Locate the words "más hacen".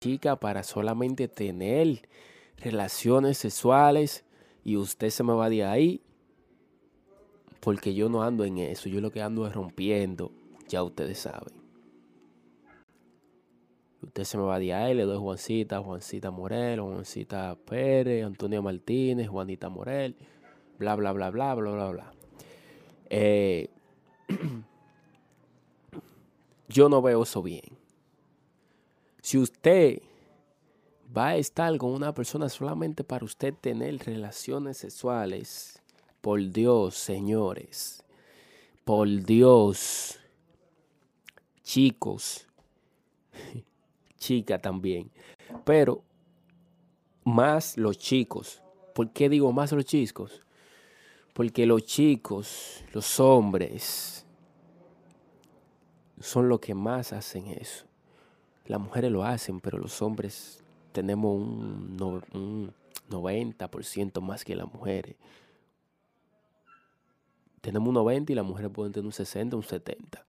56.74-57.48